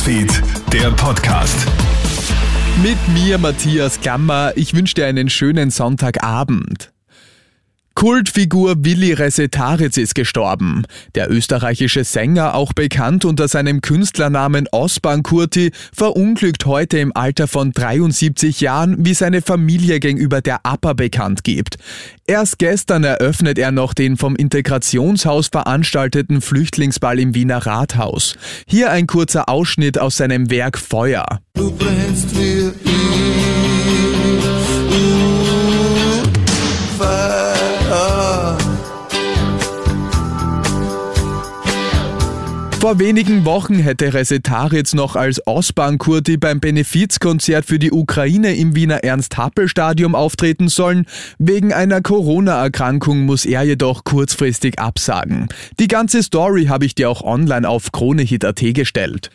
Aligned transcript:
Newsfeed, 0.00 0.42
der 0.72 0.90
Podcast. 0.92 1.66
Mit 2.82 2.96
mir, 3.12 3.36
Matthias 3.36 4.00
Klammer. 4.00 4.52
Ich 4.56 4.72
wünsche 4.72 4.94
dir 4.94 5.06
einen 5.06 5.28
schönen 5.28 5.70
Sonntagabend. 5.70 6.90
Kultfigur 8.00 8.76
Willi 8.82 9.12
Resetaritz 9.12 9.98
ist 9.98 10.14
gestorben. 10.14 10.84
Der 11.14 11.30
österreichische 11.30 12.02
Sänger, 12.02 12.54
auch 12.54 12.72
bekannt 12.72 13.26
unter 13.26 13.46
seinem 13.46 13.82
Künstlernamen 13.82 14.66
Osban 14.72 15.22
Kurti, 15.22 15.70
verunglückt 15.92 16.64
heute 16.64 16.96
im 16.96 17.14
Alter 17.14 17.46
von 17.46 17.72
73 17.72 18.62
Jahren, 18.62 19.04
wie 19.04 19.12
seine 19.12 19.42
Familie 19.42 20.00
gegenüber 20.00 20.40
der 20.40 20.64
APA 20.64 20.94
bekannt 20.94 21.44
gibt. 21.44 21.76
Erst 22.26 22.58
gestern 22.58 23.04
eröffnet 23.04 23.58
er 23.58 23.70
noch 23.70 23.92
den 23.92 24.16
vom 24.16 24.34
Integrationshaus 24.34 25.48
veranstalteten 25.48 26.40
Flüchtlingsball 26.40 27.18
im 27.18 27.34
Wiener 27.34 27.66
Rathaus. 27.66 28.34
Hier 28.66 28.90
ein 28.92 29.08
kurzer 29.08 29.50
Ausschnitt 29.50 29.98
aus 29.98 30.16
seinem 30.16 30.50
Werk 30.50 30.78
Feuer. 30.78 31.40
Du 31.52 31.70
brennst 31.72 32.34
wie 32.34 33.29
Vor 42.80 42.98
wenigen 42.98 43.44
Wochen 43.44 43.74
hätte 43.74 44.14
Resetaritz 44.14 44.94
noch 44.94 45.14
als 45.14 45.46
Osban-Kurti 45.46 46.38
beim 46.38 46.60
Benefizkonzert 46.60 47.66
für 47.66 47.78
die 47.78 47.92
Ukraine 47.92 48.56
im 48.56 48.74
Wiener 48.74 49.04
Ernst-Happel-Stadium 49.04 50.14
auftreten 50.14 50.68
sollen. 50.68 51.04
Wegen 51.38 51.74
einer 51.74 52.00
Corona-Erkrankung 52.00 53.26
muss 53.26 53.44
er 53.44 53.64
jedoch 53.64 54.04
kurzfristig 54.04 54.78
absagen. 54.78 55.48
Die 55.78 55.88
ganze 55.88 56.22
Story 56.22 56.68
habe 56.68 56.86
ich 56.86 56.94
dir 56.94 57.10
auch 57.10 57.20
online 57.20 57.68
auf 57.68 57.92
kronehit.at 57.92 58.62
gestellt. 58.72 59.30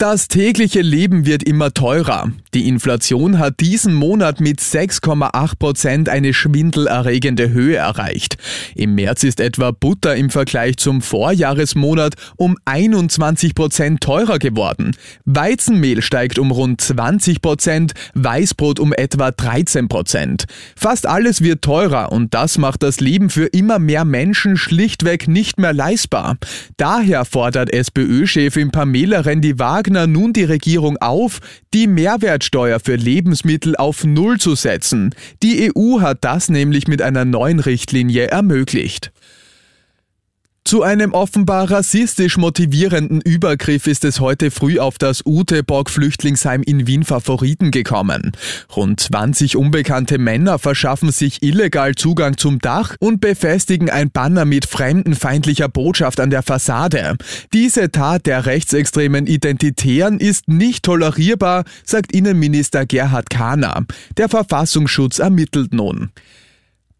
Das 0.00 0.28
tägliche 0.28 0.80
Leben 0.80 1.26
wird 1.26 1.42
immer 1.42 1.74
teurer. 1.74 2.32
Die 2.54 2.68
Inflation 2.68 3.38
hat 3.38 3.60
diesen 3.60 3.92
Monat 3.92 4.40
mit 4.40 4.58
6,8 4.58 5.58
Prozent 5.58 6.08
eine 6.08 6.32
schwindelerregende 6.32 7.50
Höhe 7.50 7.76
erreicht. 7.76 8.38
Im 8.74 8.94
März 8.94 9.24
ist 9.24 9.40
etwa 9.40 9.72
Butter 9.72 10.16
im 10.16 10.30
Vergleich 10.30 10.78
zum 10.78 11.02
Vorjahresmonat 11.02 12.14
um 12.36 12.56
21 12.64 13.54
Prozent 13.54 14.00
teurer 14.00 14.38
geworden. 14.38 14.96
Weizenmehl 15.26 16.00
steigt 16.00 16.38
um 16.38 16.50
rund 16.50 16.80
20 16.80 17.42
Prozent, 17.42 17.92
Weißbrot 18.14 18.80
um 18.80 18.94
etwa 18.94 19.30
13 19.30 19.88
Prozent. 19.88 20.46
Fast 20.76 21.06
alles 21.06 21.42
wird 21.42 21.60
teurer 21.60 22.10
und 22.10 22.32
das 22.32 22.56
macht 22.56 22.82
das 22.82 23.00
Leben 23.00 23.28
für 23.28 23.48
immer 23.48 23.78
mehr 23.78 24.06
Menschen 24.06 24.56
schlichtweg 24.56 25.28
nicht 25.28 25.60
mehr 25.60 25.74
leistbar. 25.74 26.38
Daher 26.78 27.26
fordert 27.26 27.70
SPÖ-Chefin 27.70 28.70
Pamela 28.70 29.20
Rendi-Wagner 29.20 29.89
Wagner 29.90 30.06
nun 30.06 30.32
die 30.32 30.44
Regierung 30.44 30.98
auf, 30.98 31.40
die 31.74 31.88
Mehrwertsteuer 31.88 32.78
für 32.78 32.94
Lebensmittel 32.94 33.74
auf 33.74 34.04
Null 34.04 34.38
zu 34.38 34.54
setzen. 34.54 35.12
Die 35.42 35.72
EU 35.74 36.00
hat 36.00 36.18
das 36.20 36.48
nämlich 36.48 36.86
mit 36.86 37.02
einer 37.02 37.24
neuen 37.24 37.58
Richtlinie 37.58 38.28
ermöglicht. 38.28 39.10
Zu 40.70 40.84
einem 40.84 41.14
offenbar 41.14 41.68
rassistisch 41.68 42.36
motivierenden 42.36 43.20
Übergriff 43.20 43.88
ist 43.88 44.04
es 44.04 44.20
heute 44.20 44.52
früh 44.52 44.78
auf 44.78 44.98
das 44.98 45.26
Uteborg-Flüchtlingsheim 45.26 46.62
in 46.62 46.86
Wien 46.86 47.02
Favoriten 47.02 47.72
gekommen. 47.72 48.30
Rund 48.76 49.00
20 49.00 49.56
unbekannte 49.56 50.18
Männer 50.18 50.60
verschaffen 50.60 51.10
sich 51.10 51.42
illegal 51.42 51.96
Zugang 51.96 52.36
zum 52.36 52.60
Dach 52.60 52.94
und 53.00 53.20
befestigen 53.20 53.90
ein 53.90 54.12
Banner 54.12 54.44
mit 54.44 54.64
fremdenfeindlicher 54.64 55.68
Botschaft 55.68 56.20
an 56.20 56.30
der 56.30 56.44
Fassade. 56.44 57.16
Diese 57.52 57.90
Tat 57.90 58.26
der 58.26 58.46
rechtsextremen 58.46 59.26
Identitären 59.26 60.20
ist 60.20 60.46
nicht 60.46 60.84
tolerierbar, 60.84 61.64
sagt 61.84 62.12
Innenminister 62.12 62.86
Gerhard 62.86 63.28
Kahner. 63.28 63.86
Der 64.16 64.28
Verfassungsschutz 64.28 65.18
ermittelt 65.18 65.74
nun. 65.74 66.12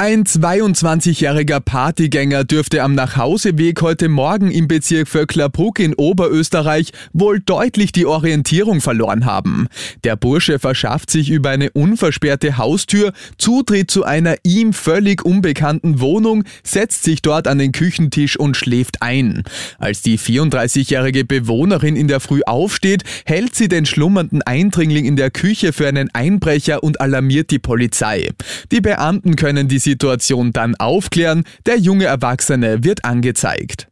Ein 0.00 0.22
22-jähriger 0.22 1.58
Partygänger 1.58 2.44
dürfte 2.44 2.84
am 2.84 2.94
Nachhauseweg 2.94 3.82
heute 3.82 4.08
Morgen 4.08 4.52
im 4.52 4.68
Bezirk 4.68 5.08
Vöcklerbruck 5.08 5.80
in 5.80 5.92
Oberösterreich 5.92 6.92
wohl 7.12 7.40
deutlich 7.40 7.90
die 7.90 8.06
Orientierung 8.06 8.80
verloren 8.80 9.24
haben. 9.24 9.66
Der 10.04 10.14
Bursche 10.14 10.60
verschafft 10.60 11.10
sich 11.10 11.30
über 11.30 11.50
eine 11.50 11.70
unversperrte 11.70 12.58
Haustür 12.58 13.12
Zutritt 13.38 13.90
zu 13.90 14.04
einer 14.04 14.36
ihm 14.44 14.72
völlig 14.72 15.24
unbekannten 15.24 15.98
Wohnung, 15.98 16.44
setzt 16.62 17.02
sich 17.02 17.20
dort 17.20 17.48
an 17.48 17.58
den 17.58 17.72
Küchentisch 17.72 18.38
und 18.38 18.56
schläft 18.56 19.02
ein. 19.02 19.42
Als 19.78 20.00
die 20.02 20.16
34-jährige 20.16 21.24
Bewohnerin 21.24 21.96
in 21.96 22.06
der 22.06 22.20
Früh 22.20 22.42
aufsteht, 22.46 23.02
hält 23.26 23.56
sie 23.56 23.66
den 23.66 23.84
schlummernden 23.84 24.42
Eindringling 24.42 25.06
in 25.06 25.16
der 25.16 25.32
Küche 25.32 25.72
für 25.72 25.88
einen 25.88 26.08
Einbrecher 26.12 26.84
und 26.84 27.00
alarmiert 27.00 27.50
die 27.50 27.58
Polizei. 27.58 28.28
Die 28.70 28.80
Beamten 28.80 29.34
können 29.34 29.66
die 29.66 29.87
Situation 29.88 30.52
dann 30.52 30.74
aufklären, 30.76 31.44
der 31.66 31.78
junge 31.78 32.04
Erwachsene 32.04 32.84
wird 32.84 33.04
angezeigt. 33.04 33.88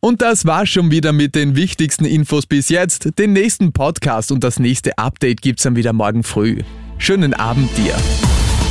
Und 0.00 0.20
das 0.20 0.46
war 0.46 0.66
schon 0.66 0.90
wieder 0.90 1.12
mit 1.12 1.36
den 1.36 1.54
wichtigsten 1.54 2.04
Infos 2.04 2.46
bis 2.46 2.68
jetzt. 2.68 3.18
Den 3.20 3.32
nächsten 3.32 3.72
Podcast 3.72 4.32
und 4.32 4.42
das 4.42 4.58
nächste 4.58 4.98
Update 4.98 5.42
gibt's 5.42 5.62
dann 5.62 5.76
wieder 5.76 5.92
morgen 5.92 6.24
früh. 6.24 6.58
Schönen 6.98 7.34
Abend 7.34 7.70
dir. 7.76 7.94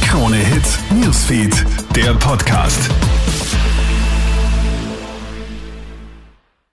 Krone 0.05 0.35
Hits, 0.35 0.77
Newsfeed, 0.93 1.65
der 1.95 2.13
Podcast. 2.15 2.89